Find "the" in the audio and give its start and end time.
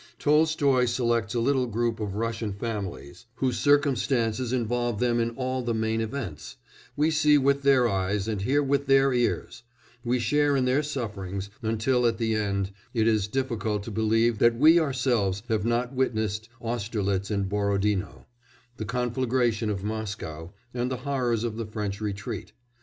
5.61-5.75, 12.17-12.33, 18.77-18.85, 20.89-20.97, 21.57-21.65